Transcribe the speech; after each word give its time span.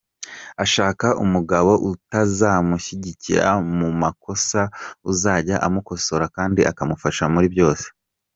Ashaka 0.63 1.07
umugabo 1.23 1.71
utazamushyigikira 1.91 3.47
mu 3.77 3.89
makosa, 4.01 4.61
uzajya 5.11 5.55
amukosora 5.67 6.25
kandi 6.35 6.61
akamufasha 6.71 7.25
muri 7.35 7.47
byose. 7.55 7.85